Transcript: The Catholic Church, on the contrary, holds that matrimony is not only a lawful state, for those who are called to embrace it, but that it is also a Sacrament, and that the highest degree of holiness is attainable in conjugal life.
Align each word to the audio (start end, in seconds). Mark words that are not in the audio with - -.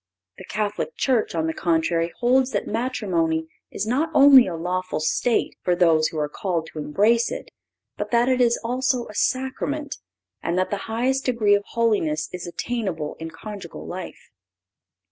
The 0.39 0.45
Catholic 0.45 0.95
Church, 0.95 1.35
on 1.35 1.45
the 1.45 1.53
contrary, 1.53 2.11
holds 2.21 2.53
that 2.53 2.65
matrimony 2.65 3.47
is 3.69 3.85
not 3.85 4.09
only 4.15 4.47
a 4.47 4.55
lawful 4.55 4.99
state, 4.99 5.55
for 5.61 5.75
those 5.75 6.07
who 6.07 6.17
are 6.17 6.27
called 6.27 6.65
to 6.73 6.79
embrace 6.79 7.29
it, 7.31 7.51
but 7.97 8.09
that 8.09 8.27
it 8.27 8.41
is 8.41 8.59
also 8.63 9.05
a 9.09 9.13
Sacrament, 9.13 9.97
and 10.41 10.57
that 10.57 10.71
the 10.71 10.87
highest 10.89 11.25
degree 11.25 11.53
of 11.53 11.65
holiness 11.73 12.29
is 12.33 12.47
attainable 12.47 13.15
in 13.19 13.29
conjugal 13.29 13.85
life. 13.85 14.31